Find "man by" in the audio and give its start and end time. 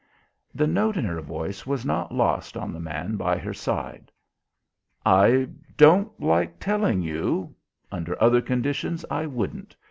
2.79-3.37